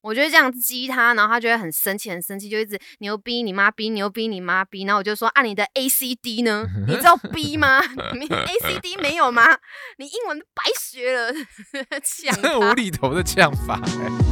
[0.00, 4.84] 我就会这样激他，然后他就会很生气，很生气，就一直牛逼你妈逼，牛逼你妈逼。
[4.84, 6.66] 然后我就说啊，你的 A C D 呢？
[6.86, 7.80] 你知道 B 吗？
[8.14, 9.44] 你 A C D 没有吗？
[9.98, 11.32] 你英文白学了，
[12.04, 12.72] 呛这无。
[12.74, 14.27] 厘头的呛法、欸。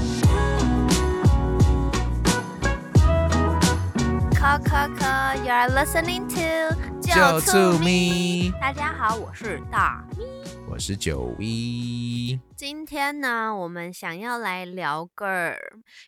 [4.46, 5.04] 可可可
[5.42, 10.24] ，You're listening to 就醋醋咪，大家好，我是大咪。
[10.68, 15.56] 我是九一，今天呢，我们想要来聊个，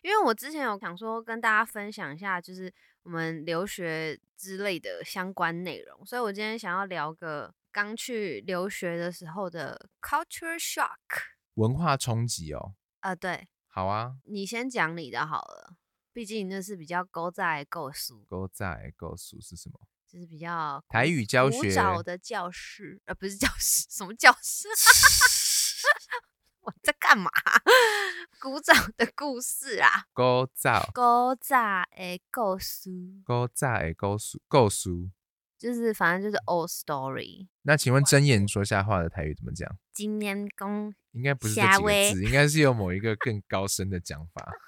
[0.01, 10.95] 因为我之前有想说跟大家分享一下，就是我们留学之类的相关内容，所以我今天想要聊个刚去留学的时候的 culture shock。
[11.55, 12.71] 文化冲击哦。
[13.01, 13.49] 呃，对。
[13.67, 15.73] 好啊，你先讲你的好了，
[16.19, 19.79] 毕竟那是比较勾在构书，勾在构数是什么？
[20.05, 21.71] 就是比较台语教古学。
[21.71, 24.67] 早的教室，呃，不是教室，什么教室？
[26.59, 27.31] 我在干嘛？
[28.41, 32.91] 古早的故事啊，勾早，古早的故事，
[33.23, 35.09] 勾在构数，构数。
[35.57, 37.47] 就是反正就是 old story。
[37.61, 39.73] 那请问睁眼说瞎话的台语怎么讲？
[39.93, 44.51] 今年公，应该不是这几下位个字，应该是有某一个更高深的讲法。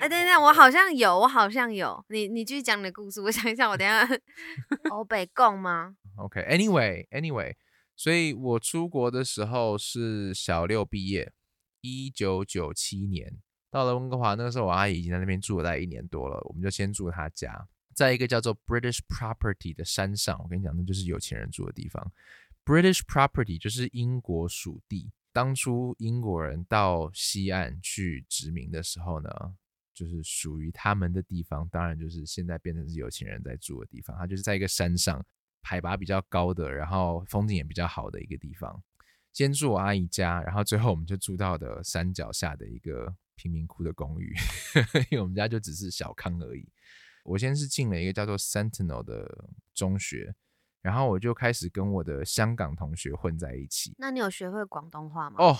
[0.00, 2.04] 哎，等等，我好像有，我好像有。
[2.08, 4.08] 你你继续讲你的故事，我想一下，我等一下
[4.90, 7.54] 欧北共吗？OK，Anyway，Anyway，、
[7.96, 11.32] 所以我出国的时候是小六毕业，
[11.80, 13.38] 一九九七年
[13.70, 20.38] 到了温哥华，那个时候我阿姨已经在那边住了大概一年多了，我们就先住她家，在一个叫做 British Property 的山上。
[20.42, 22.12] 我跟你讲，那就是有钱人住的地方。
[22.64, 25.10] British Property 就是英国属地。
[25.30, 29.30] 当初英国人到西岸去殖民的时候呢，
[29.98, 34.16] 就是属于他们的地方，当然就是现在变成是有钱人在住的地方。
[34.16, 35.24] 它就是在一个山上，
[35.62, 38.80] 海拔比较高的，然后风景也比较好的一个地方。
[39.32, 44.32] 先住我阿姨家，然后最后我们就住到的山脚下的一个贫民窟的公寓，
[45.10, 46.68] 因为我们家就只是小康而已。
[47.24, 50.34] 我先是进了一个叫做 Sentinel 的中学，
[50.80, 53.94] 然后我就开始跟我的香港同学混在一起。
[53.98, 55.36] 那你有学会广东话吗？
[55.38, 55.56] 哦，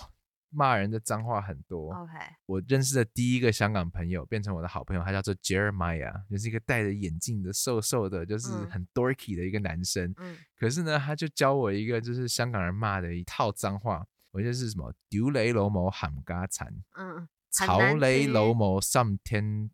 [0.50, 1.92] 骂人的脏话很多。
[1.92, 2.12] ，OK，
[2.46, 10.14] 我认识的第一个香港朋友变成我的好朋友，他叫做 Jeremiah，就是一个戴着眼镜的、瘦瘦的，就是嗯很 dorky 的一个男生。
[10.16, 19.70] 嗯，可是呢，他就教我一个就是香港人骂的一套脏话，我记得是什么“屌你老某喊嘎惨”，嗯，很草难听雷老某上天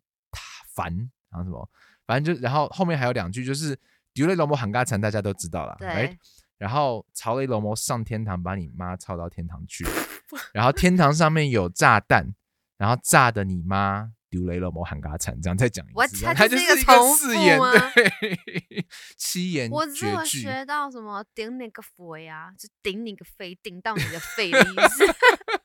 [0.75, 0.93] 烦，
[1.29, 1.69] 然后什么，
[2.05, 3.77] 反正就然后后面还有两句就是
[4.13, 6.17] “丢雷老某喊嘎惨”，大家都知道了，对 right？
[6.57, 9.85] 然后曹雷龙魔上天堂，把你妈操到天堂去，
[10.53, 12.33] 然后天堂上面有炸弹，
[12.77, 25.05] 然后炸的你妈丢雷龙魔喊嘎惨，这样再讲一次，这样它就是是一个四言对七言我只有学到什么顶你个佛呀，就顶你个肺，顶到你的肺的意思。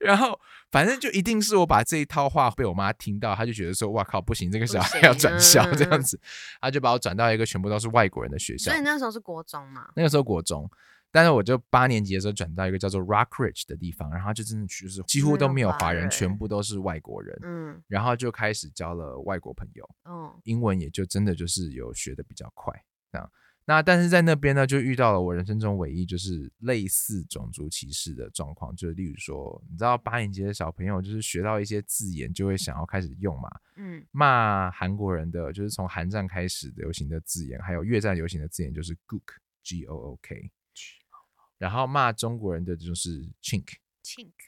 [0.00, 0.38] 然后
[0.70, 6.20] 反正就一定是我把这一套话被我妈听到，她就觉得说哇靠不行，这个小孩要转校这样子，
[6.60, 8.82] 她就把我转到一个全部都是外国人的学校所以。
[8.82, 10.70] 那时候是国中嘛，那个时候国中，
[11.10, 22.72] 但是我就八年级的时候转到一个叫做 Rockridge 的地方，然后就真的就是几乎都没有华人，没有华人全部都是外国人，嗯然后就开始交了外国朋友，嗯英文也就真的就是有学的比较快
[23.10, 23.30] 这样。
[23.68, 34.02] 那但是在那边呢，就遇到了我人生中唯一就是类似种族歧视的状况，就是例如说，你知道八年级的小朋友就是学到一些字眼就会想要开始用嘛，嗯。
[34.10, 40.50] 骂韩国人的就是从韩战开始流行的字眼，还有越战流行的字眼就是 gook g o o k，
[41.58, 43.74] 然后骂中国人的就是 chink，chink，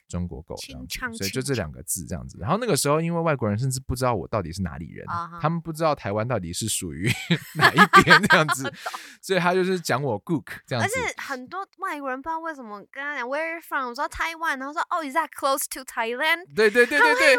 [0.07, 2.37] 中国狗这样子所以就这两个字这样子。
[2.39, 5.05] 然后那个时候因为外国人甚至不知道我到底是哪里人
[5.41, 7.09] 他们不知道台湾到底是属于
[7.55, 8.71] 哪一边这样子，
[9.21, 10.95] 所以他就是讲我 gook 这样而子。
[10.95, 13.89] 且很多外国人不知道为什么跟他讲 Where are you from？
[13.89, 16.45] 我说台湾，然后说哦、is that close to Thailand？
[16.55, 17.35] 对对对对对，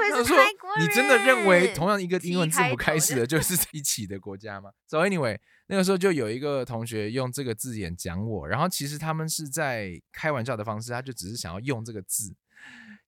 [0.81, 12.37] 你真的认为同样一个英文字母开始的就是一起的国家吗？So anyway，那个时候就有一个同学用这个字眼讲我，然后其实他们是在开玩笑的方式，他就只是想要用这个字。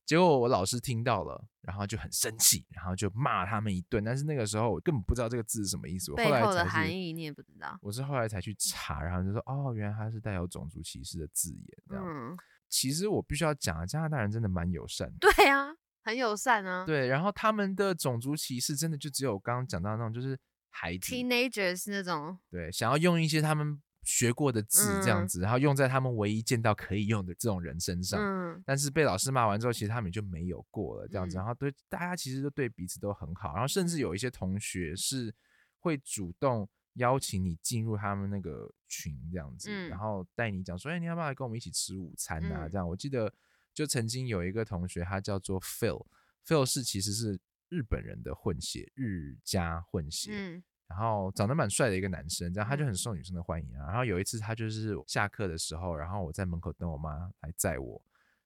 [0.05, 4.03] 结果我老师听到了，然后就很生气，然后就骂他们一顿。
[4.05, 7.79] 但是那个时候我根本不知道这个字是什么意思，我后来背后的，含义你也不知道。
[7.81, 11.83] 我是后来才去查，然后就说哦，原来它是带有种族歧视的字眼。
[11.89, 12.37] 这样，嗯，
[12.69, 15.17] 其实我必须要讲啊，加拿大人真的蛮友善的。
[15.21, 15.69] 对啊，
[16.03, 16.85] 很友善啊。
[16.85, 28.21] 对，然后他们的种族歧视真的就只有刚刚讲到那种，就是孩子，，teenagers 那种，对，想要用一些他们学过的字这样嗯子，然后用在他们唯一见到可以用的这种人身上。
[28.21, 35.35] 嗯但是被老师骂完之后，其实他们也就没有过了这样子，嗯然后对大家其实都对彼此都很好，然后甚至有一些同学是
[35.81, 42.67] 会主动邀请你进入他们那个群这样子，嗯然后带你讲说，哎、你要不要来跟我们一起吃午餐啊？
[42.67, 43.33] 嗯这样，我记得
[43.73, 46.07] 就曾经有一个同学，他叫做 Phil。
[46.47, 47.41] Phil 是其实是
[47.71, 53.87] 日本人的混血，日加混血，嗯然后长得蛮帅的一个男生，这样他就嗯很受女生的欢迎啊。
[53.87, 58.01] 然后有一次他就是下课的时候，然后我在门口等我妈来载我，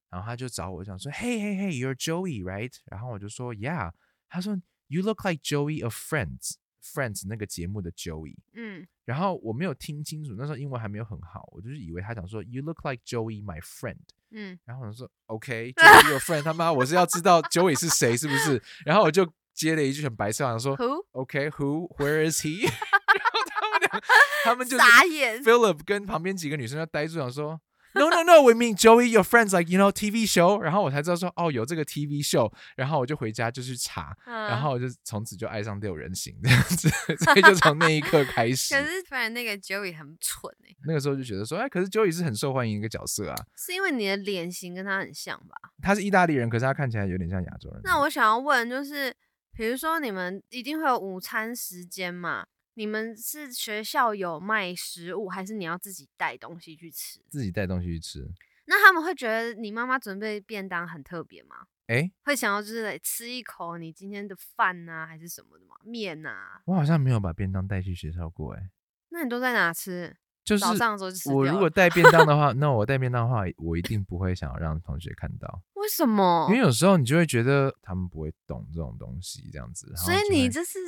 [0.08, 2.72] 然后他就找我讲说，Hey Hey Hey，you're Joey right？
[2.86, 3.92] 然后我就说 Yeah，
[4.28, 4.56] 他说
[4.86, 8.36] You look like Joey of Friends，Friends 那个节目的 Joey。
[8.54, 13.96] 嗯然后我没有听清楚，那时候英文还没有很好，我就是以为他讲说 You look like Joey my friend。
[14.30, 18.62] 嗯，然后我就说 OK，Joey your friend，他妈我是要知道 Joey 是谁是不是？
[18.84, 19.26] 然后我就
[19.58, 22.62] 接了一句很白色，想说 Who？OK，Who？Where is he？
[22.64, 24.00] 然后他们俩，
[24.44, 25.42] 他们就 是傻眼。
[25.42, 27.60] Philip 跟旁边几个女生就呆住，想说
[27.94, 30.60] No No No，we mean Joey your friends like you know TV show。
[30.60, 36.88] 然后我才知道说哦有这个 TV show，然后我就回家就去查，然然后我就从此就爱上六人行这样子，
[37.24, 38.84] 所以就从那一刻开始可。
[38.84, 43.34] 是突然那个 Joey 很蠢哎、那个时候就觉得说，哎，可是 Joey 是很受欢迎一个角色啊。
[43.56, 45.56] 是因为你的脸型跟他很像吧？
[45.82, 47.80] 他是意大利人，可是他看起来有点像亚洲人。
[47.82, 49.12] 那我想要问就是，
[49.58, 52.46] 比如说你们一定会有午餐时间嘛？
[52.74, 57.18] 你们是学校有卖食物，还是你要自己带东西去吃？
[57.28, 58.30] 自己带东西去吃，
[58.66, 61.66] 那他们会觉得你妈妈准备便当很特别吗？
[61.88, 65.74] 哎，会想要就是来吃一口你今天的饭呐、还是什么的吗？
[65.82, 68.70] 面呐、我好像没有把便当带去学校过，哎，
[69.08, 70.16] 那你都在哪吃？
[70.44, 76.60] 就是早上的时候就吃我如果带便当的话， 那我带便当的话，我一定不会想要让同学看到，为什么因为？
[76.60, 79.90] 有时候你就会觉得他们不会懂这种东西，这样子。
[79.96, 80.78] 所以你这是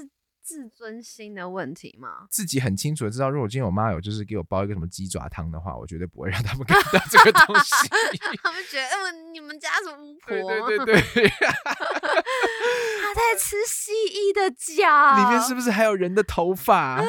[0.43, 2.27] 自尊心的问题吗？
[2.31, 7.75] 自己很清楚的知道，如果今天我妈有就是给我煲一个什么鸡爪汤的话，我绝对不会让他们看到这个东西。
[8.43, 10.67] 他们觉得，嗯，你们家是巫婆对吗？
[10.67, 11.29] 对对对，
[13.01, 17.03] 他在吃蜥蜴的脚，里面是不是还有人的头发？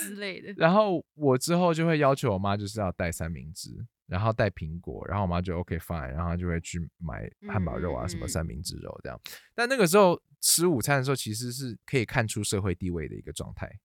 [0.00, 0.54] 之类的？
[0.56, 9.20] 然后我之后就会要求我妈就是要带三明治，然后带苹果，然后我妈就 OK fine，然后她就会去买汉堡肉啊，什么三明治肉这样。
[9.54, 13.80] 但那个时候吃午餐的时候，其实是可以看出社会地位的一个状态，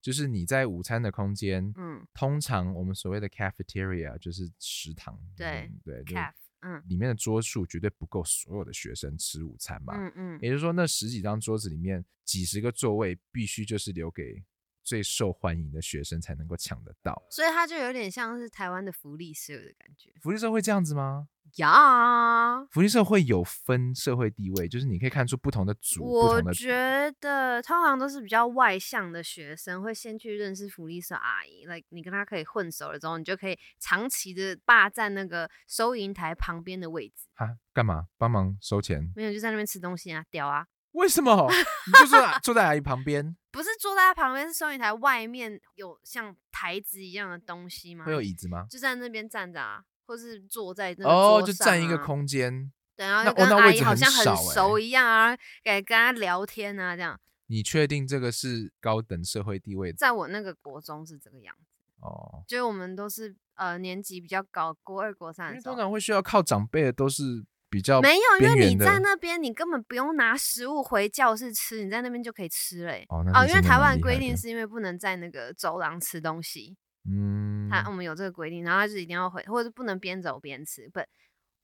[0.00, 9.94] 就是你在午餐的空间，嗯通常我们所谓的 cafeteria 就是食堂，对嗯对，就是，calf，嗯里面的桌数绝对不够所有的学生吃午餐嘛。
[9.96, 14.42] 嗯嗯，也就是说，那十几张桌子里面，几十个座位必须就是留给
[14.86, 17.20] 最受欢迎的学生才能够抢得到。
[17.28, 21.26] 所以它就有点像是台湾的福利社的感觉福利社会这样子吗？
[21.56, 22.64] 呀。
[22.70, 39.12] 福利社会有分社会地位，就是你可以看出不同的组、我觉得通常都是比较外向的学生会先去认识福利社阿姨，like 你跟她可以混熟了之后，你就可以长期的霸占那个收银台旁边的位置，哈干嘛帮忙收钱？
[39.16, 40.66] 没有就在那边吃东西啊，屌啊！
[40.96, 41.48] 为什么？
[41.86, 48.04] 你就坐在坐在阿姨旁边， 不是坐在她旁边，是收银台外面有像台子一样的东西吗？
[48.04, 48.66] 会有椅子吗？
[48.70, 52.72] 就在那边站着啊，或是坐在那个哦，桌就占一个啊，空间。
[52.96, 57.18] 对，然后那就跟阿姨好像很少欸熟一样啊，给跟她聊天啊，这样。
[57.48, 59.92] 你确定这个是高等社会地位？
[59.92, 61.70] 在我那个国中是这个样子，
[62.00, 65.84] 哦，就是我们都是呃年级比较高，国二、国三的时候因为通。
[65.84, 67.44] 常会需要靠长辈的都是
[67.76, 76.74] 比较没有，因为你在那边，你根本不用拿食物回教室吃，你在那边就可以吃嘞、哦，哦，因为台湾规定是因为不能在那个走廊吃东西，
[77.06, 80.88] 嗯，他我们有这个规定，然后他就一定要回，或者不能边走边吃。
[80.88, 81.00] 不，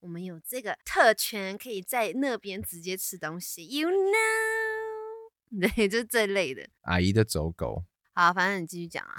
[0.00, 5.62] 我们有这个特权，可以在那边直接吃东西，you know？
[5.62, 6.68] 对，就是这类的。
[6.82, 9.14] 阿姨的走狗，好，反正你继续讲啊，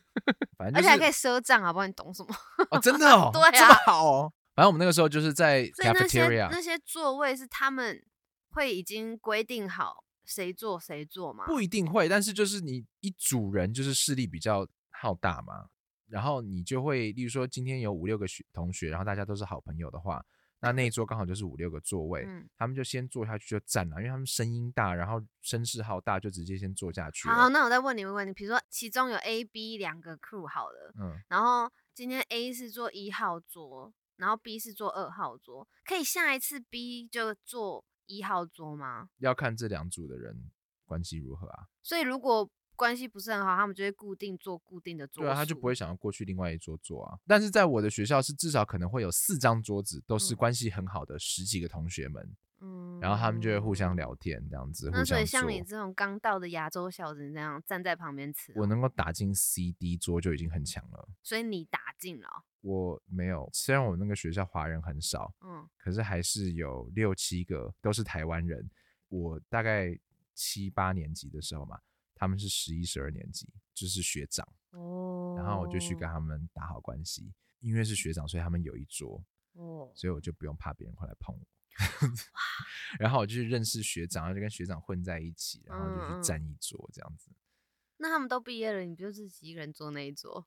[0.56, 1.86] 反正就是而且还可以赊账，好不好？
[1.86, 2.34] 你懂什么？
[2.70, 4.32] 哦，真的哦， 对这么啊好哦。
[4.60, 8.04] 反正我们那个时候就是在所以那些 cafeteria，那些座位是他们
[8.50, 11.46] 会已经规定好谁坐谁坐吗？
[11.46, 15.70] 不一定会，但是就是你一组人就是势力比较浩大嘛，
[16.08, 20.22] 然后你就会，例如说今天有五六个学同学，然后大家都是好朋友的话，
[20.60, 27.34] 那那一桌刚好就是五六个座位，嗯，他们就先坐下去就站了，因为他们声音大，然后声势浩大，就直接先坐下去了。
[27.34, 33.90] 好，那我再问你一个问题，比如说其中有 A、B 两个 crew 好了，嗯，然后今天 A 是坐一号桌，
[34.20, 39.08] 然后 B 是坐二号桌，可以下一次 B 就坐一号桌吗？
[39.18, 40.50] 要看这两组的人
[40.84, 41.68] 关系如何啊。
[41.82, 47.18] 所以如果关系不是很好，他们就会固定坐固定的桌对啊，他就不会想要过去另外一桌坐啊。
[47.26, 55.26] 但是在我的学校是至少可能会有四张桌子，都是嗯关系很好的十几个同学们，嗯，然后他们就会互相聊天，这样子互那所以。
[55.26, 61.08] 像你这种刚到的亚洲小子，你这样站在旁边吃哦、我能够打进 C D 桌就已经很强了。
[61.22, 68.70] 所以你打进了哦、我没有，虽然我那个学校华人很少，嗯可是还是有六七个都是台湾人。
[69.08, 69.98] 我大概
[70.34, 71.80] 七八年级的时候嘛，
[72.14, 77.32] 他们是十一、十二年级，就是学长，哦，然后我就去跟他们打好关系。
[77.60, 81.46] 因为是学长，所以他们有一桌，哦，所以我就不用怕别人会来碰我。
[82.98, 87.30] 然后我就去认识学长，然后就跟学长混在一起，然后就去站一桌这样子。
[87.98, 90.46] 那他们都毕业了，你就自己一个人坐那一桌？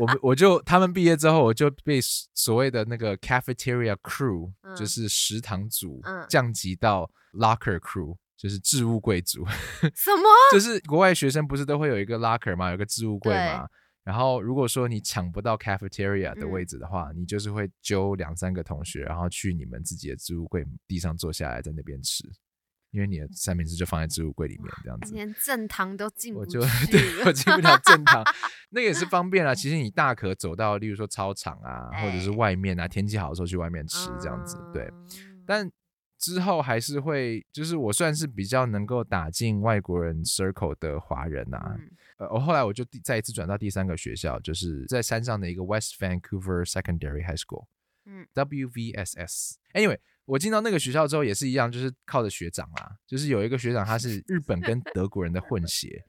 [0.00, 9.46] 我们 我就他们毕业之后，我就被所所谓的那个 cafeteria crew，、嗯就是食堂组，嗯降级到 locker crew，就是置物柜组。
[9.94, 10.24] 什么？
[10.52, 13.68] 就是国外学生不是都会有一个 locker 嘛，有个置物柜对嘛。
[14.08, 22.24] 然后如果说你抢不到 cafeteria 的嗯位置的话，你就是会揪两三个同学，然后去你们自己的置物柜地上坐下来，在那边吃，
[22.90, 25.12] 因为你的三明治就放在置物柜里面这样子。
[25.12, 28.24] 连正堂都进不去 我就，对我进不了正堂，
[28.70, 29.52] 那个也是方便啦。
[29.54, 34.56] 其实你大可走到，例如说操场啊，或者是哎外面啊，天气好的时候去外面吃这样子。
[34.72, 34.84] 对，
[35.28, 35.70] 嗯但
[36.18, 41.76] 之后还是会，就是我算是比较能够打进外国人 circle 的华人啊。
[41.78, 47.66] 嗯呃，我后来我就第再一次转到第三个学校，就是在山上的一个 West Vancouver Secondary High School，
[48.04, 49.54] 嗯 WVSS。
[49.72, 56.04] Anyway，我进到那个学校之后也是一样，就是靠着学长啦，就是有一个学长他是日本跟德国人的混血，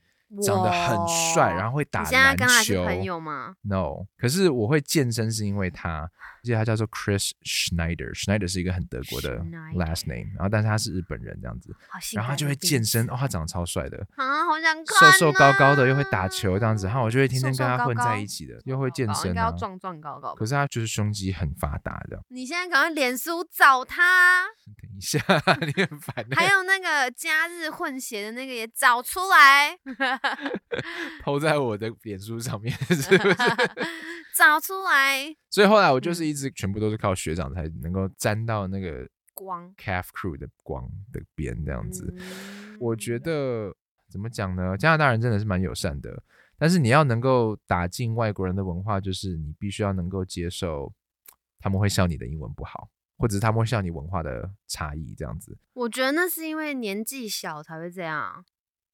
[0.46, 0.98] 长得很
[1.34, 2.84] 帅，然后会打你现在篮跟他是球。
[2.86, 9.38] 朋友吗？No，可是我会健身是因为他，而且他叫做 Chris Schneider，Schneider 是一个很德国的
[9.76, 11.76] last name，然后但是他是日本人这样子，
[12.16, 19.60] 然后他就会健身哦，他长得超帅的，啊，好想瘦看，瘦高高的又会打球这样子，然后我就会天天跟他混在一起的，又会健身应该要。
[19.60, 20.36] 壮壮高高吧。
[20.38, 22.24] 可是他就是胸肌很发达这样。
[22.30, 24.46] 你现在赶快脸书找他，
[24.82, 25.20] 等一下，
[25.66, 29.78] 你很烦欸，还有那个假日混血的那个也找出来，
[31.22, 33.36] 抛在我的脸书上面，是不是？
[34.36, 42.14] 找出来所以后来我就是嗯一直全部都是靠学长才能够沾到那个光 calf crew 的光的边这样子。
[42.18, 43.76] 嗯我觉得
[44.10, 44.78] 怎么讲呢？
[44.78, 46.24] 加拿大人真的是蛮友善的，
[46.58, 50.94] 但是你要能够打进外国人的文化，就是你必须要能够接受
[51.60, 55.58] 他们会笑你的英文不好，或者是他们会笑你文化的差异这样子。
[55.74, 58.46] 我觉得那是因为年纪小才会这样，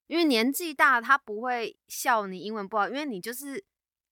[0.07, 3.63] 因为年纪大他不会笑你英文不好，因为你就是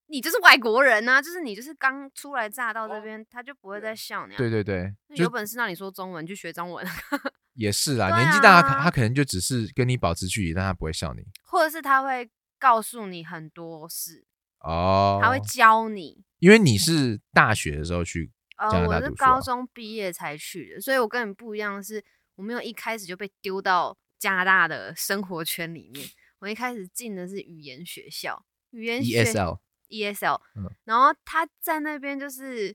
[0.08, 4.38] 你就是外国人呐、就是你就是刚初来乍到这边，他就不会再笑你、啊。
[4.38, 6.86] 对对对，就有本事让你说中文，就学中文，
[7.56, 8.10] 也是啦。
[8.10, 14.26] 对年纪大，他他可能就只是跟你保持距离，但他不会笑你或者是他会告诉你很多事，
[14.60, 15.20] 哦。
[15.22, 16.24] 他会教你。
[16.40, 22.04] 因为你是大学的时候去呃加拿，我是大读书啊高中毕业才去的，所以我跟你不一样的是，
[22.36, 26.08] 我没有一开始就被丢到加拿大的生活圈里面。
[26.40, 32.74] 我一开始进的是语言学校，语言学 ESL，ESL，、嗯然后他在那边就是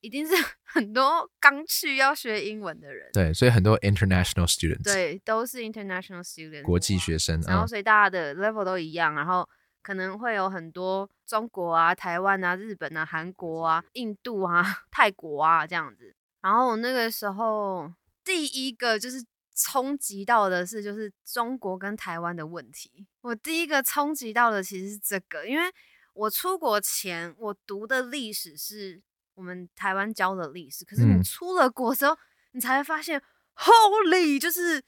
[0.00, 9.48] 一定是 很多刚去要学英文的人，对，所以很多 international students，，对，都是 international students 国际学生，嗯，然后所以大家的 level 都一样，然后
[9.82, 16.14] 可能会有很多中国啊、台湾啊、日本啊、韩国啊、印度啊、 泰国啊这样子。
[16.40, 17.92] 然后我那个时候
[18.24, 19.24] 第一个就是
[19.62, 23.06] 冲击到的是就是中国跟台湾的问题。
[23.20, 25.72] 我第一个冲击到的其实是这个，因为
[26.14, 29.00] 我出国前我读的历史是
[29.34, 32.18] 我们台湾教的历史，可是嗯你出了国之后，
[32.50, 33.22] 你才会发现
[33.56, 34.82] ，Holy，就是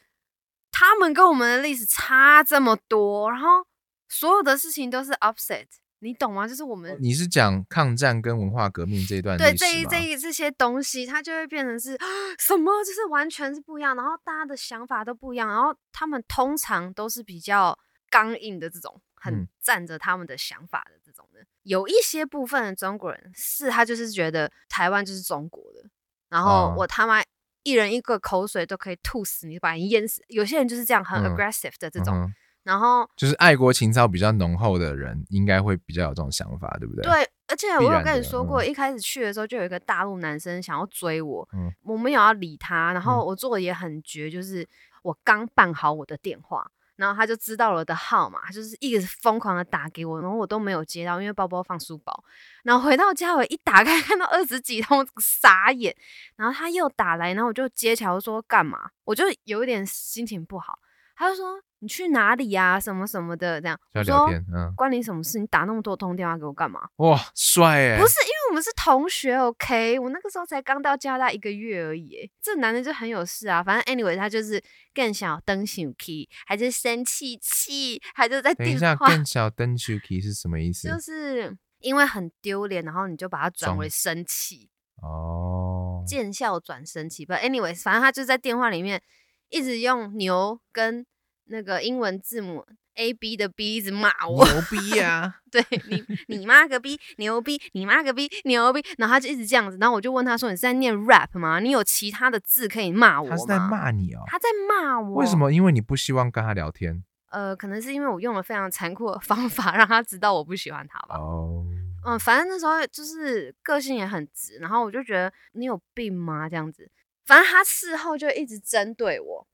[0.71, 3.67] 他们跟我们的历史差这么多，然后
[4.09, 5.67] 所有的事情都是 upset，
[6.05, 6.47] 你懂吗？
[6.47, 11.97] 就是我们、你是讲抗战跟文化革命这一段对这一这一这些东西，它就会变成是
[12.39, 17.77] 什么，就是完全是不一样，然后大家的想法都不一样，然后他们通常都是比较
[18.11, 21.41] 刚硬的这种，很嗯站着他们的想法的这种的。
[21.63, 25.89] 有一些部分的中国人是他就是觉得台湾就是中国的，
[26.29, 27.23] 然后哦我他妈
[27.63, 30.23] 一人一个口水都可以吐死你，把你淹死。
[30.29, 32.31] 有些人就是这样很嗯 aggressive 的这种，
[32.65, 43.27] 然后就是爱国情操比较浓厚的人，应该会比较有这种想法，对不对？，对，而且我有跟你说过，嗯一开始去的时候就有一个大陆男生想要追我，嗯我没有要理他，然后嗯。
[43.27, 44.67] 我做的也很绝，就是
[45.03, 46.67] 我刚办好我的电话，
[46.97, 52.25] 然后他就知道了我的号码，他就是一直疯狂的打给我，然后我都没有接到，因为包包放书包，
[52.63, 55.95] 然后回到家我一打开 看到二十几通，傻眼，
[56.37, 58.91] 然后他又打来，然后我就接起来，我说干嘛？
[59.05, 60.79] 我就有一点心情不好，
[61.17, 65.39] 他就说你去哪里呀、什么什么的这样，我说就要聊天，嗯，关你什么事？
[65.39, 66.81] 你打那么多通电话给我干嘛？
[66.97, 69.99] 哇，帅哎，不是因为我们是同学，OK？
[69.99, 73.63] 我那个时候才刚到加拿大一个月而已耶，这男的就很有事啊。
[73.63, 74.63] 反正 anyway，他就是
[74.95, 80.89] 更小灯小 key，还是生气气，还是在等一下，电话，更小灯 s h u k i 是什么意思？
[80.89, 84.71] 就是因为很丢脸，然后你就把它转为生气，
[85.03, 87.27] 哦，见笑转生气。
[87.27, 89.03] But anyways，反正他就在电话里面
[89.51, 91.05] 一直用牛跟
[91.47, 95.41] 那个英文字母 A B 的 B 一直骂我，牛逼呀！
[95.51, 101.59] 对你你妈个逼牛逼，你妈个逼牛逼，然后他就一直这样子，然后我就问他说：“你是在念 rap 吗？
[101.61, 104.23] 你有其他的字可以骂我吗？”他是在骂你哦。
[104.27, 105.17] 他在骂我。
[105.17, 105.37] 为什？
[105.37, 105.53] 么？
[105.53, 111.17] 因为你不希望跟他聊天呃，可能是因为我用了非常残酷的方法让他知道我不喜欢他吧。
[111.17, 111.65] 哦。
[112.07, 116.49] 嗯，反正那时候就是个性也很直，然后我就觉得你有病吗？
[116.49, 116.89] 这样子，
[117.27, 119.47] 反正他事后就一直针对我。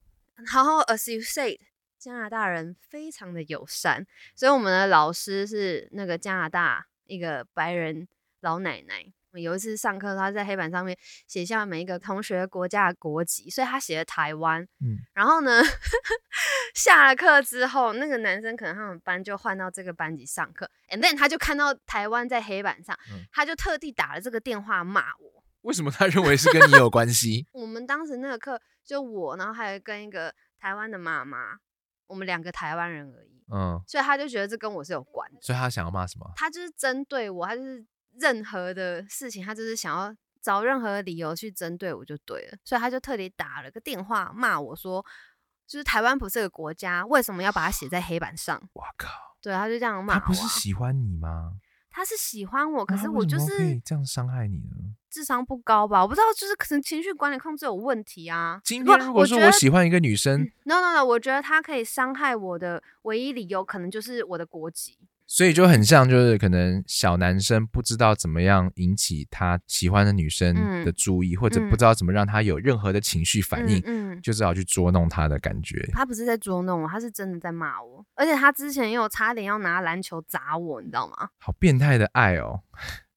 [0.52, 1.59] 然后，as you said，
[2.00, 8.09] 加拿大人非常的友善，所以我们的老师是那个加拿大一个白人
[8.40, 9.12] 老奶奶。
[9.35, 14.61] 有一次上课，她在黑板上面写下每一个同学国家的国籍，所以她写了台湾。
[14.80, 15.62] 嗯，然后呢，
[16.75, 25.45] 下了课之后，那个男生可能他们班就换到这个班级上课，and then 他就看到台湾在黑板上，嗯他就特地打了这个电话骂我。
[25.61, 27.47] 为什么他认为是跟你有关系？
[27.54, 31.57] 我们当时那个课就我，然后还有跟一个台湾的妈妈，
[32.10, 35.38] 我们两个台湾人而已，嗯，所以他就觉得这跟我是有关的。
[35.40, 36.28] 所以他想要骂什么？
[36.34, 37.86] 他就是针对我，他就是
[38.18, 40.12] 任何的事情，他就是想要
[40.42, 45.06] 找任何理由去针对我就对了，所以他就特地打了个电话骂我说，
[45.68, 48.60] 就是台湾不是个国家，为什么要把它写在黑板上？
[48.72, 49.08] 哇靠！
[49.40, 50.22] 对，他就这样骂我啊。
[50.22, 51.52] 他不是喜欢你吗？
[51.90, 54.76] 他是喜欢我，可是我就是么可以这样伤害你呢？
[55.11, 56.02] 智商不高吧？
[56.02, 58.61] 我不知道，就是可能情绪管理控制有问题啊。
[58.64, 64.97] 今天如果说我我喜欢一个女生，No no no，我觉得他可以伤害我的唯一理由，可能就是我的国籍。
[65.32, 75.88] 所以就很像，就是可能小男生不知道怎么样引起他喜欢的女生嗯的注意，或者嗯不知道怎么让他有任何的情绪反应，嗯，嗯就只好去捉弄他的感觉。
[75.92, 81.28] 他不是在捉弄我，他是真的在骂我，而且他之前也有差点要拿篮球砸我，你知道吗？
[81.38, 82.62] 好变态的爱哦，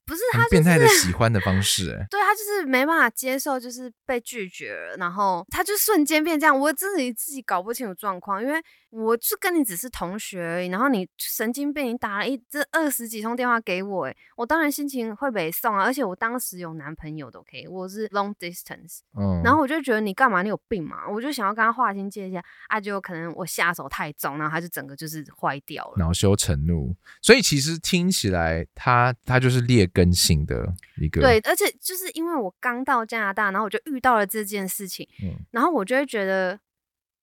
[0.06, 20.44] 不是他、就是，变态的喜欢的方式， 哎，对他就是没办法接受，就是被拒绝了，然后他就瞬间变这样，我自己自己搞不清楚状况，因为我就跟你只是同学而已，然后你神经病，你打了一这二十几通电话给我，哎，我当然心情会北送啊，而且我当时有男朋友的，OK，我是 long distance，嗯，然后我就觉得你干嘛？
[20.44, 21.08] 你有病嘛？
[21.10, 25.94] 我就想要跟他划清界限，啊，就可能我下手太重，然后他就整个就是坏掉了。
[25.98, 36.60] 恼羞成怒，所以其实听起来他他就是劣根性的一个，对，而且就是因为我刚到加拿大，然后我就遇到了这件事情，嗯然后我就会觉得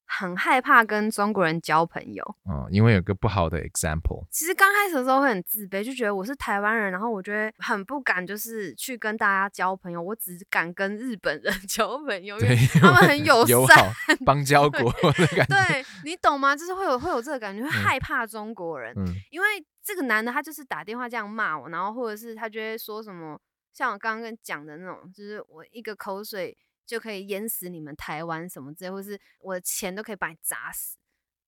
[0.06, 2.37] 很害怕跟中国人交朋友。
[2.48, 13.92] 嗯，因为有个不好的 example，其实刚开始的时候会很自卑，就觉得我是台湾人，然后我觉得很不敢，就是去跟大家交朋友，我只敢跟日本人 交朋友，因为，他们很 友友善好
[14.24, 16.54] 邦交国的感觉，对你懂吗？
[16.56, 19.46] 就是会有会有这个感觉，会嗯害怕中国人，嗯因为
[19.90, 23.40] 这个男的他就是打电话这样骂我，然后或者是他就会说什么，
[23.72, 30.96] 像我刚刚跟你讲的那种，就是我一个口水就可以淹死你们台湾什么之类，或是我的钱都可以把你砸死。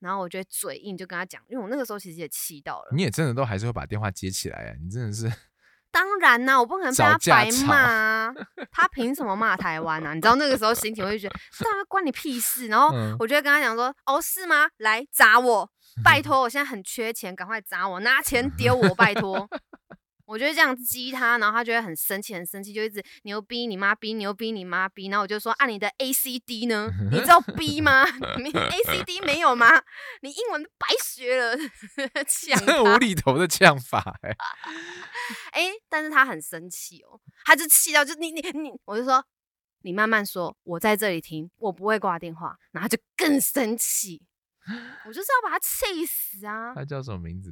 [0.00, 2.90] 然后我就会嘴硬，就跟他讲，因为我那个时候其实也气到了。
[2.92, 5.32] 你也真的都还是会把电话接起来啊，你真的是
[5.92, 8.34] 当然啦、我不可能被他白骂啊！
[8.72, 10.14] 他凭什么骂台湾啊？
[10.14, 12.66] 你知道那个时候心情，我就觉得， 当然关你屁事。
[12.66, 14.68] 然后嗯我就会跟他讲说，哦，是吗？
[14.78, 15.70] 来砸我，
[16.04, 19.48] 拜托，我现在很缺钱，赶快砸我，拿钱丢我，拜托。
[20.24, 25.08] 我就会这样激他，然后他就会很生气，很生气，就一直牛逼你妈逼，牛逼你妈逼。
[25.08, 26.88] 然后我就说，啊，你的 A C D 呢？
[27.10, 28.06] 你知道 B 吗？
[28.38, 29.82] 你 A C D 没有吗？
[30.22, 31.54] 你英文白学了，
[32.26, 32.96] 呛无。
[32.96, 34.30] 厘头的呛法哎、
[35.50, 39.22] 哎、但是他很生气哦，他就气到就你你你，我就说
[39.82, 44.22] 你慢慢说，我在这里听，我不会挂电话，然后他就更生气，
[45.06, 47.50] 我就是要把他气死啊他叫什么名字？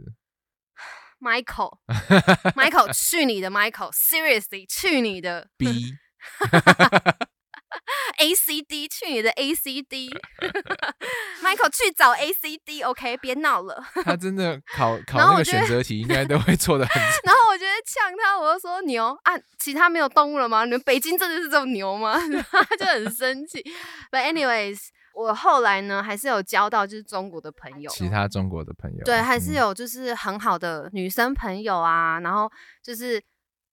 [1.20, 5.94] Michael，Michael， 去你的，Michael，Seriously，去你的 B
[8.18, 13.82] A C D，去你的 A C D，Michael 去找 A C D，OK，、别闹了。
[14.04, 20.64] 他真的考考那个选择题应该都会错的很然后我觉得呛他，我就说牛啊，其他没有动物了吗？
[20.64, 22.18] 你们北京真的是这种牛吗？
[22.50, 23.62] 他就很生气。
[24.10, 29.04] But anyways，我后来呢还是有交到就是中国的朋友，其他中国的朋友。
[29.04, 32.20] 对，还是嗯有就是很好的女生朋友啊。
[32.20, 32.50] 然后
[32.82, 33.22] 就是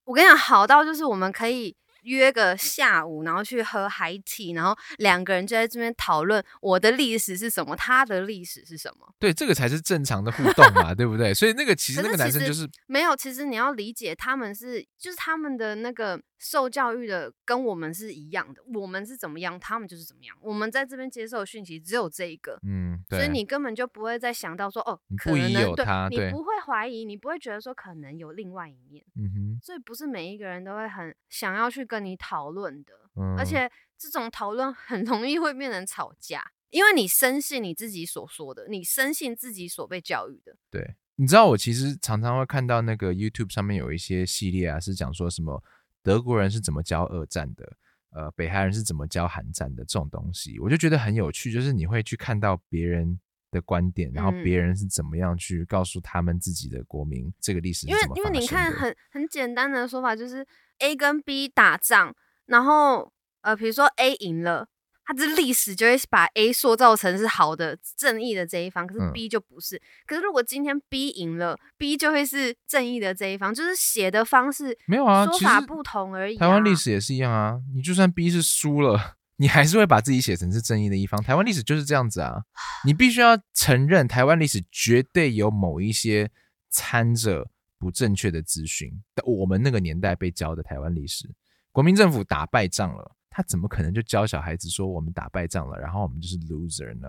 [0.04, 1.76] 我跟你讲，好到就是我们可以。
[2.08, 9.13] 约个下午，然后去喝 high tea，然后两个人就在这边讨论我的历史是什么，他的历史是什么。
[9.20, 11.34] 对，这个才是正常的互动嘛，对不对？
[11.34, 20.36] 所以那个其实那个男生就是没有，其实你要理解，他们是就是他们的那个受教育的跟我们是一样的，我们是怎么样，他们就是怎么样。
[20.41, 29.04] 我们在这边接受的讯息只有这一个，嗯，对，所以你根本就不会再想到说哦可能有他，对你不会怀疑，你不会觉得说可能有另外一面。
[29.15, 36.51] 嗯哼，所以不是每一个人都会很想要去跟你讨论的，嗯，而且这种讨论很容易会变成吵架。
[36.69, 40.57] 因为你深信你自己所说的，你深信自己所被教育的。
[40.69, 45.63] 对，你知道我其实常常会看到那个 YouTube 上面有一些系列啊，是讲说什么
[46.03, 47.77] 德国人是怎么教二战的，
[48.10, 53.17] 呃，北韩人是怎么教韩战的这种东西，我就觉得很有趣，就是你会去看到别人
[53.58, 60.46] 的观点，然后嗯别人是怎么样去告诉他们自己的国民这个历史是因为因为你看很很简单的说法就是
[60.80, 62.13] A 跟 B 打仗，
[62.46, 64.67] 然后呃比如说 A 赢了。
[65.10, 69.82] 它这历史就会把 A 塑造成是好的、正义的这一方，可是嗯 B 就不是。
[70.06, 76.39] 可是如果今天 B 赢了，B 就会是正义的这一方，就是写的方式没有啊，说法不同而已、啊。
[76.41, 81.21] 台湾历史也是一样啊，你就算 B 是输了，你还是会把自己写成是正义的一方。
[81.23, 82.43] 台湾历史就是这样子啊，
[82.84, 86.30] 你必须要承认台湾历史绝对有某一些
[86.69, 88.91] 掺着不正确的资讯。
[89.23, 91.30] 我们那个年代被教的台湾历史，
[91.71, 97.08] 国民政府打败仗了，他怎么可能就教小孩子说我们打败仗了，然后我们就是 loser 呢？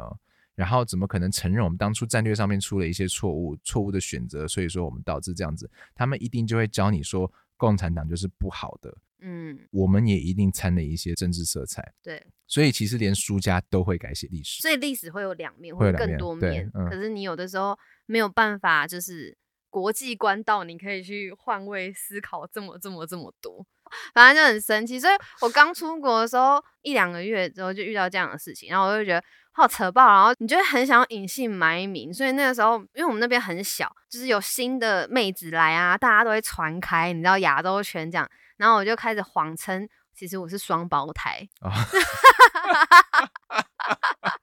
[0.55, 5.71] 然后怎么可能承认我们当初战略上面出了一些错误、错误的选择，所以说我们导致这样子？
[5.95, 14.62] 他们一定就会教你说共产党就是不好的，嗯，我们也一定掺了一些政治色彩，对，所以其实连书家都会改写历史。
[14.62, 16.70] 所以历史会有两面，会有两面对多面。
[16.74, 19.37] 嗯可是你有的时候没有办法，就是
[19.79, 23.64] 国际观到你可以去换位思考这么这么这么多，
[24.12, 24.99] 反正就很生气。
[24.99, 32.12] 所以我刚出国的时候一两个月之后就遇到这样的事情，然后我就觉得好扯爆，然后你就会很想隐姓埋名。
[32.12, 39.88] 所以那个时候，因为我们那边很小，就是有新的妹子来啊，大家都会传开，你知道亚洲圈这样，然后我就开始谎称。
[40.14, 41.49] 其实我是双胞胎，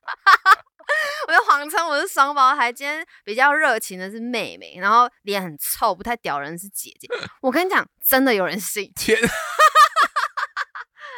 [1.55, 2.71] 谎称我是双胞胎。
[2.71, 7.07] 今天比较热情的是妹妹，然后脸很臭、不太屌人是姐姐。
[7.41, 9.17] 我跟你讲，真的有人信， 天，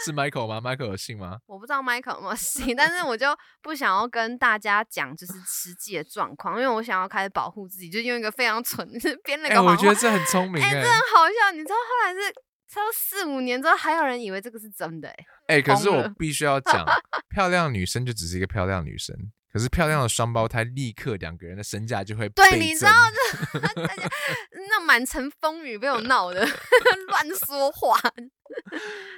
[0.06, 1.40] 是 Michael 吗？Michael 有信吗？
[1.48, 9.72] 我不知道 Michael 有没有信，但是我就不想要跟大家讲就是实际的状况，因为我想要开始保护自己，就用一个非常蠢就是编了哎、个谎话。
[9.72, 11.52] 我觉得这很聪明哎、哎、这很好笑。
[11.52, 12.32] 你知道后来是
[12.68, 16.86] 差不多四五年之后，还有人以为这个是真的、哎，哎、可是我必须要讲，
[17.34, 19.16] 漂亮女生就只是一个漂亮女生，
[19.52, 22.90] 可是漂亮的双胞胎立刻两个人的身价就会对，你知增。
[22.92, 24.10] 道 大家
[24.70, 26.46] 那满城风雨被我闹的，
[27.08, 27.98] 乱说话。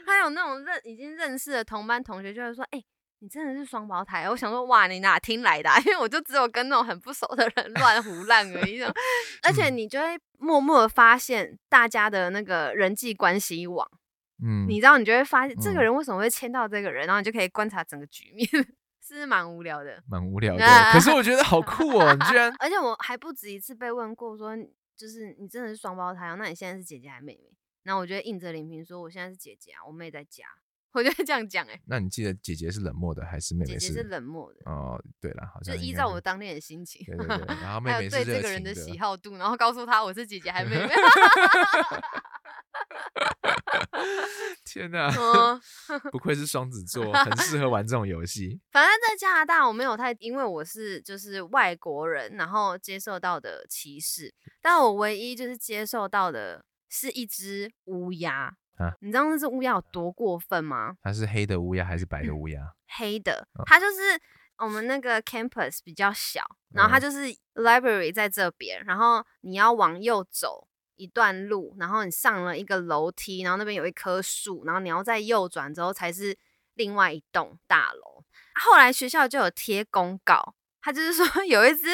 [0.06, 2.82] 还有那种认已经认识的同班同学就会说：“哎、
[3.20, 8.82] 你真的是双胞胎？”我想说：“哇，你哪听来的啊、因为我就只有跟那种很不熟的人乱胡乱而已。
[9.44, 13.88] 而且你就会默默的发现大家的那个人际关系网，
[14.44, 15.84] 嗯，你知道，你就会发现这个嗯。
[15.84, 18.48] 人为什么会牵到这个人，然后你就可以观察整个局面，
[19.16, 20.04] 是蛮无聊的？
[20.08, 20.66] 蛮无聊的。
[20.66, 24.56] 啊可是我觉得好酷哦，你居然而且我还不止一次被问过说，
[24.96, 26.36] 就是你真的是双胞胎哦？
[26.38, 27.52] 那你现在是姐姐还是妹妹？
[27.84, 30.46] 然后我就会硬着脸皮说我现在是姐姐啊，我妹在家。
[30.92, 40.90] 我就会这样讲哎、那你记得姐姐是冷漠的还是妹妹姐姐是冷漠的，哦，对了，好像就依照我当天的心情，对对对，然后妹妹是对这个人的喜好度，然后告诉他我是姐姐还是妹妹。
[44.66, 45.60] 天哪，嗯，
[46.12, 48.60] 不愧是双子座，很适合 玩这种游戏。
[48.72, 58.56] 反正在加拿大我没有太，因为我是就是外国人，然后接受到的歧视，但我唯一就是接受到的是一只乌鸦。
[58.78, 60.96] 啊你知道那只乌鸦有多过分吗？
[61.04, 62.62] 它是黑的乌鸦还是白的乌鸦？
[62.98, 63.98] 黑的嗯，它就是
[64.58, 66.42] 我们那个 campus 比较小，
[66.74, 70.69] 然后它嗯就是 library 在这边，然后你要往右走
[71.00, 76.38] 一段路，然后你上了一个楼梯，然后那边有一棵树，然后你要再右转之后才是
[76.76, 78.24] 另外一栋大楼。
[78.62, 81.88] 后来学校就有贴公告，他就是说 有一只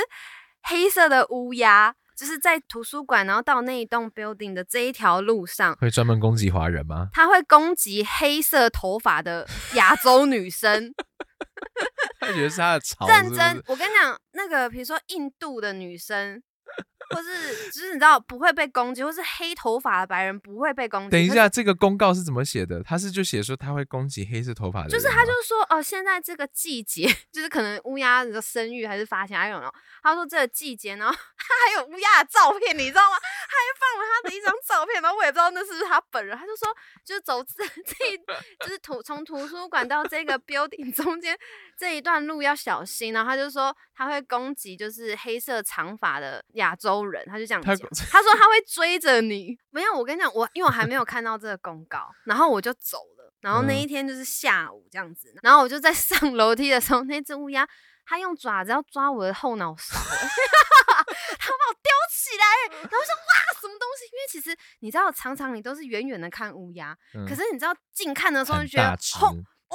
[0.63, 1.96] 黑色的乌鸦。
[2.15, 7.10] 就是在图书馆，然后到那一栋 building 的这一条路上，会专门攻击华人吗？
[7.12, 10.94] 他会攻击黑色头发的亚洲女生。
[12.22, 16.41] 他觉得是他的 巢，是不认真是，我跟你讲，那个比如说印度的女生，
[17.13, 21.10] 或是就是你知道不会被攻击，或是黑头发的白人不会被攻击。
[21.10, 22.82] 等一下，这个公告是怎么写的？
[22.84, 33.18] 他是就写说他会攻击黑色头发的人，就是他就是说哦，现在这个季节， 就是可能乌鸦的生育还是发情，还有呢他说这个季节，然后他 还有乌鸦的照片，你知道吗？
[33.18, 36.68] 他还放了他的一张照片，然后我也不知道那是不是他本人，他就说
[37.04, 38.18] 就是走这 这一
[38.60, 41.38] 就是图从图书馆到这个 building 中间
[41.78, 47.88] 这一段路要小心，然后他就说他会攻击就是黑色长发的亚洲人，他就这样他讲。
[48.12, 53.34] 他说他会追着你， 没有，我跟你讲，我因为我还没有看到这个公告，然后我就走了。
[53.41, 57.68] 然后那嗯一天就是下午这样子，然后我就在 上楼梯的时候，那只乌鸦
[58.06, 60.28] 它用爪子要抓我的后脑勺，欸
[61.38, 64.06] 它把我叼起来， 然后我说哇什么东西？
[64.06, 68.98] 因为其实你知道，常常你都是远远的看乌鸦，嗯可是你知道近看的时候很就觉得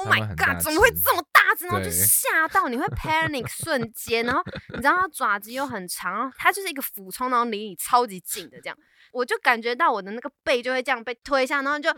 [0.03, 1.65] ，Oh my god，怎么会这么大只？
[1.65, 8.77] 然后就吓到你会 panic 瞬间，然后你知道它爪子又很长，然后它就是一个俯冲，然后离你超级近的这样，
[9.11, 11.95] 我就感觉到我的那个背就会这样被推下，然后就哇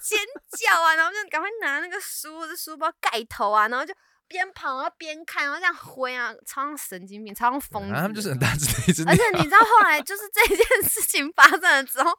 [0.00, 0.18] 尖
[0.58, 3.94] 叫啊，然后就赶快拿那个书的书包盖头啊，然后就
[4.28, 12.10] 边跑然后边看，然后这样挥啊，超像神经病，超像疯他们就是很大只的一只，而且你知道后来就是这件事情发生了之后，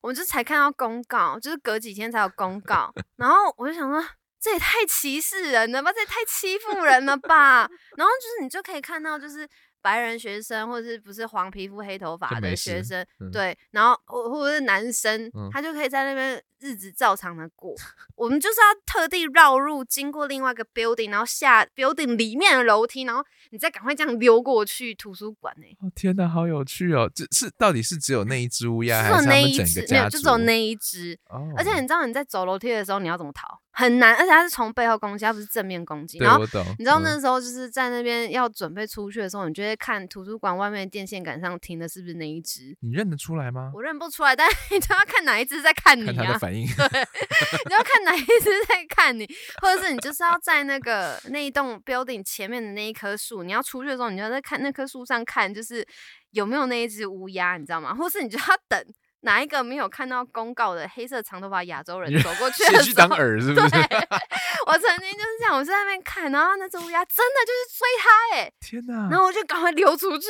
[0.00, 4.02] 我们就才看到公告，就是隔几天才有公告，然后我就想说。
[4.40, 5.92] 这也太歧视人了吧！
[5.92, 7.68] 这也太欺负人了吧！
[7.96, 9.46] 然后就是你就可以看到，就是
[9.82, 17.74] 白人学生或者是不是黄皮肤黑头发的学生，嗯对，然后或或者是男生，嗯他就可以在那边日子照常的过。
[18.14, 27.10] 我们就是要特地绕路，经过另外一个 building，然后下 building 里面的楼梯，然后你再赶快这样溜过去图书馆呢、哦天哪，好有趣哦！
[27.14, 30.08] 这是到底是只有那一只乌鸦，只有那一只，没有？
[30.10, 31.18] 就只有那一只。
[31.30, 33.58] 哦，而且你知道你在走楼梯的时候你要怎么逃？
[33.72, 36.18] 很难，而且他是从背后攻击，它不是正面攻击。
[36.18, 42.76] 然后你知道嗯那时候就是在那边要准备出去的时候，你就会看图书馆外面电线杆上停的是不是那一只？
[42.80, 43.70] 你认得出来吗？
[43.74, 49.24] 我认不出来，但是 你就要看哪一只在看你啊看他的，反应， 你要看哪一只在看你，
[49.62, 55.86] 或者是你就是要在那个那一栋 building 前面的那一棵树，你要出去的时候，你就要在看那棵树上看，就是
[56.32, 57.94] 有没有那一只乌鸦，你知道吗？
[57.94, 58.84] 或是你就要等
[59.22, 63.28] 哪一个没有看到公告的黑色长头发亚洲人走过去先去当的时候。
[63.28, 63.68] 饵是 不是？
[63.70, 63.80] 对，
[64.66, 69.18] 我曾经就是这样，我在那边看，然后那只乌鸦真的就是追它，哎，天哪然！
[69.18, 70.26] 后我就赶快溜出去，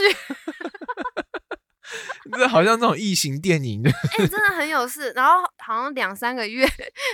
[2.36, 5.12] 这好像那种异形电影，哎、真的很有事。
[5.14, 6.66] 然后好像两三个月，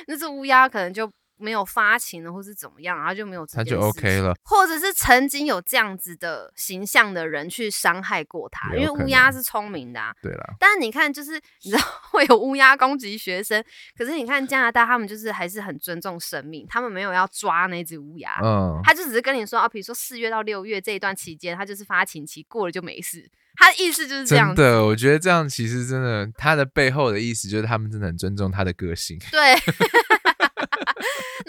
[0.09, 4.35] 那只乌鸦可能就没有发情了，或是怎么样，然后就没有这他就 OK 了。
[4.43, 10.15] 或者是曾经有这样子的形象的人去伤害过他，因为乌鸦是聪明的、啊。
[10.23, 13.63] 对了，但是你看，就是 你知道会有乌鸦攻击学生，
[13.97, 24.63] 可是你看加拿大他们就是还是很尊重生命，他们没有要抓那只乌鸦，嗯，他就只是跟你说啊，比如说四月到六月这一段期间，他就是发情期过了就没事，他的意思就是这样子。
[24.63, 29.19] 真的，我觉得这样其实真的，他的背后的意思就是他们真的很尊重他的个性。
[29.31, 29.55] 对。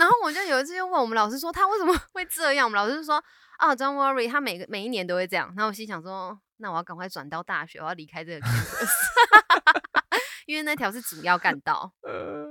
[0.08, 3.22] 然后我就有一次就问我们老师说他为什么 会这样，我们老师就说
[3.58, 5.54] 啊，Don't worry，他每个每一年都会这样。
[5.58, 8.89] 然后我心想说，那我要赶快转到大学，我要离开这个 campus，
[10.48, 11.91] 因为那条是主要干道，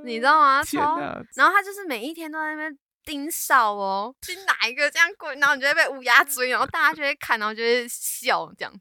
[0.05, 0.63] 你知道吗？
[0.63, 0.99] 超！
[1.35, 8.81] 然后他就是每一天都在那边盯梢哦，去哪一个这样过，然后你就会被乌鸦追，然后大家就会看，然后就会笑这样子。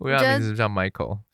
[0.00, 0.68] 乌鸦名字叫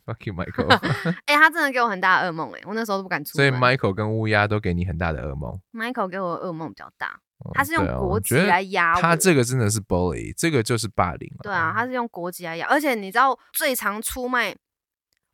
[0.08, 1.14] Michael，Fuck you Michael。
[1.26, 3.50] 哎、他真的给我很大的噩梦哎，我那时候都不敢出所以。
[3.50, 5.60] Michael 跟乌鸦都给你很大的噩梦。
[5.72, 9.00] Michael 给我的噩梦比较大，嗯他是用国籍来压我。
[9.00, 11.42] 他这个真的是 bully，这个就是霸凌了。
[11.42, 14.54] 对啊，他是用国籍来压，而且你知道最常出卖，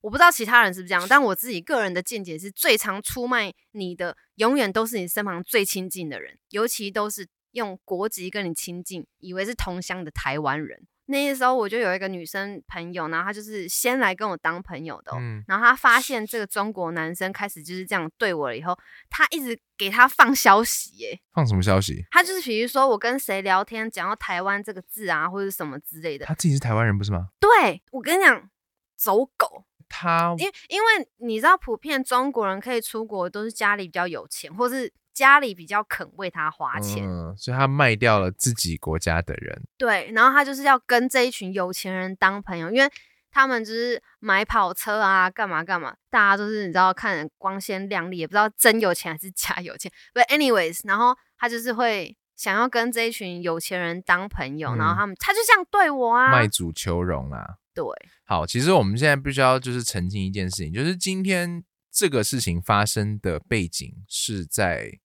[0.00, 10.87] 我不知道其他人是不是这样，但我自己个人的见解是最常出卖你的，永远都是你身旁最亲近的人，尤其都是用国籍跟你亲近，以为是同乡的台湾人。
[11.06, 18.74] 那时候我就有一个女生朋友，然后她就是先来跟我当朋友的哦、嗯，然后她发现这个中国男生开始就是这样对我了以后，
[19.10, 22.04] 她一直给他放消息耶，放什么消息？
[22.10, 26.24] 他就是比如说我跟谁聊天，讲到台湾这个字啊，或者什么之类的。
[26.26, 27.28] 他自己是台湾人不是吗？
[27.40, 28.48] 对我跟你讲，
[28.96, 37.09] 走狗，他因为因为你知道，普遍中国人可以出国都是家里比较有钱，或是家里比较肯为他花钱。
[37.09, 39.62] 嗯，所以他卖掉了自己国家的人。
[39.79, 42.90] 对，然后他就是要跟这一群有钱人当朋友，因为
[43.31, 49.90] 他们就是买跑车啊，干嘛干嘛，大家都是你知道看人光鲜亮丽，也不知道真有钱还是假有钱。
[50.12, 57.44] But anyways，然后他就是会想要跟这一群有钱人当朋友，然后嗯他们他就这样对我啊，卖主求荣啊。
[57.74, 57.85] 对，
[58.24, 65.00] 好，其实我们现在必须要就是澄清一件事情，就是今天这个事情发生的背景是在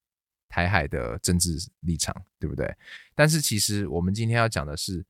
[0.50, 2.70] 台海的政治立场，对不对？
[3.16, 5.06] 但是其实我们今天要讲的是，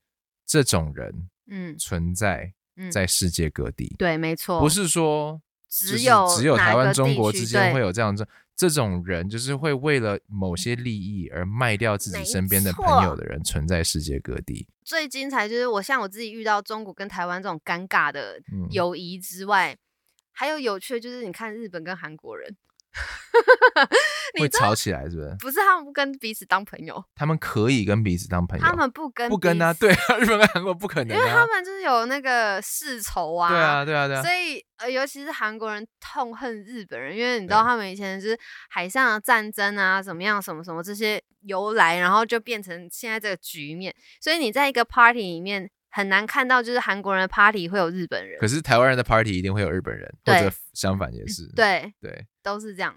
[0.45, 14.67] 这种人嗯存在嗯，在世界各地，对，没错，不是说就是只有只有台湾、中国之间会有这样这这种人，就是会为了某些利益而卖掉自己身边的朋友的人，存在世界各地。
[14.83, 19.77] 最精彩就是我像我自己遇到中国跟台湾这种尴尬的嗯友谊之外，
[20.31, 22.55] 还有有趣的就是你看日本跟韩国人，
[24.39, 25.35] 会吵起来是不是？
[25.39, 29.73] 不是他们不跟彼此当朋友，他们可以跟彼此当朋友，他们不跟不跟啊？
[29.73, 31.47] 对啊，日本跟韩国不可能因为他啊。
[31.47, 34.21] 们就是有那个世仇啊，对啊，对啊，对啊。
[34.23, 43.93] 所以呃，尤其是韩国人痛恨日本人，因为你知道他们以前就是海上的战争啊，怎么样，什么什么这些由来，然后就变成现在这个局面。
[44.21, 51.47] 所以你在一个 party 里面，很难看到，就是韩国人的 party 会有日本人可，是台湾人的 party 一定会有日本人，或对者相反也是。
[51.55, 52.95] 对，对，都是这样。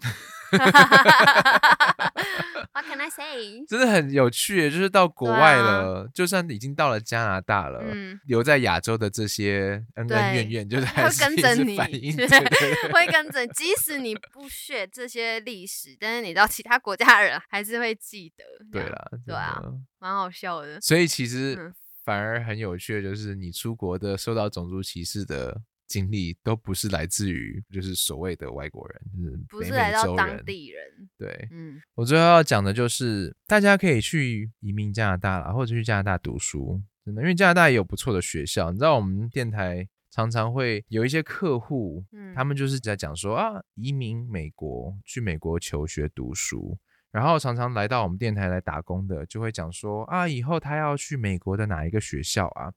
[2.73, 3.65] What can I say？
[3.69, 18.43] 真的很有趣耶，就是到国对外啊了，就算已经到了加拿大了，嗯，留在亚洲的这些恩恩怨怨，就是还会是一直跟着你，反映，对对对对会跟着，即使你不学这些历史，但是你到其他国家的人还是会记得。
[18.71, 20.79] 这样，对啦，对啊真的蛮好笑的。
[20.81, 21.73] 所以其实嗯
[22.03, 30.17] 反而很有趣的就是，你出国的受到种族歧视的经历，都不是来自于就是所谓的外国人，就是不是来到洲人。
[30.17, 38.71] 当地人，对嗯，我最后要讲的就是，大家可以去移民加拿大啦，或者去加拿大读书，真的，因为加拿大也有不错的学校。
[38.71, 46.77] 你知道，我们电台常常会有一些客户，嗯他们就是在讲说啊，移民美国，去美国求学读书。
[47.13, 52.73] 然后常常来到我们电台来打工的，就会讲说啊，以后他要去美国的哪一个学校啊？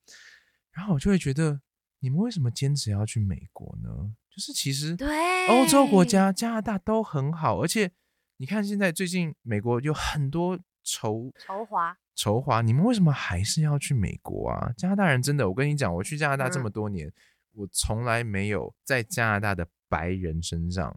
[0.72, 1.62] 然后我就会觉得，
[2.00, 4.12] 你们为什么坚持要去美国呢？
[4.28, 7.90] 就是其实对，欧洲国家、加拿大都很好，而且
[8.36, 14.70] 你看现在最近美国有很多仇筹划，仇华，你们为什么还是要去美国啊？
[14.76, 17.10] 加拿大人真的，我跟你讲，我去加拿大这么嗯多年，
[17.54, 20.94] 我从来没有在加拿大的白人身上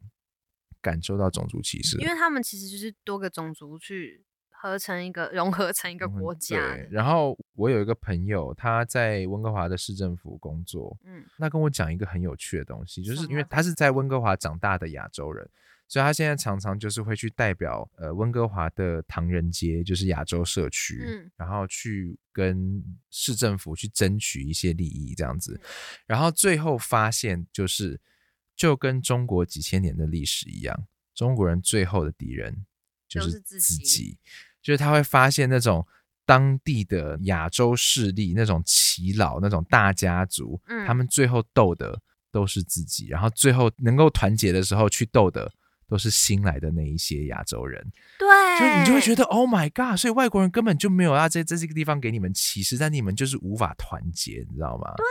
[0.81, 2.07] 感受到种族歧视因。
[2.07, 11.23] 为他们其实就是多个种族去合成一个融合成一个嗯国家对，然后我有一个朋友，他在温哥华的市政府工作，嗯。
[11.37, 15.49] 那跟我讲一个很有趣的东西，就是因为他是在温哥华长大的亚洲人，
[15.87, 21.31] 所以他现在常常就是会去代表呃温哥华的唐人街，就是亚洲社区，嗯。
[21.37, 25.69] 然后去跟市政府去争取一些利益这样子，嗯。
[26.05, 27.97] 然后最后发现就是
[28.59, 32.65] 就跟中国几千年的历史一样，中国人最后的敌人
[33.07, 34.19] 就就是是自自己己，
[34.61, 35.87] 就是他会发现那种。
[36.25, 41.99] 当地的亚洲势力，那种耆老、那种大家族，嗯他们最后斗的
[42.31, 45.51] 都是自己，然后最后能够团结的时候去斗的
[45.87, 47.83] 都是新来的那一些亚洲人，
[48.19, 48.27] 对，
[48.59, 49.97] 所以你就会觉得 Oh my God！
[49.97, 54.93] 所以外国人根本就没有要在在这个地方给你们歧视，但你们就是无法团结，你知道吗？
[54.97, 55.05] 对，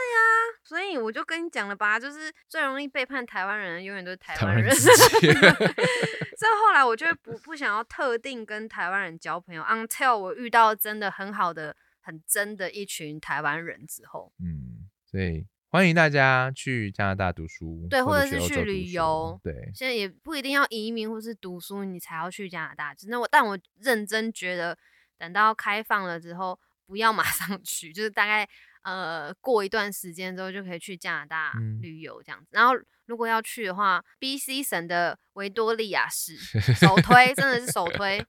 [0.68, 4.62] 所以我就跟你讲了吧，就是最容易背叛台湾人，永远都是台湾人。
[4.62, 5.32] 台湾人自己
[6.36, 22.94] 所以后来我就不不想要特定跟台湾人交朋友，until 我遇到真的很好的、很真的一群台湾人之后，嗯，所以欢迎大家去加拿大读书，对或或者是去旅游对，现在也不一定要移民或是读书，你才要去加拿大。
[22.94, 24.76] 真的，我但我认真觉得，
[25.16, 28.48] 等到开放了之后，不要马上去，就是大概
[28.82, 32.48] 呃过一段时间之后就可以去加拿大嗯旅游这样子。
[32.52, 32.74] 然后
[33.06, 36.36] 如果要去的话，B.C 省的维多利亚市
[36.74, 38.24] 首推，真的是首 推。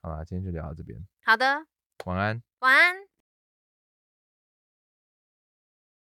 [0.00, 1.66] 好啦，今天就聊到这边，好的，
[2.04, 2.42] 晚安。
[2.60, 3.15] 晚安。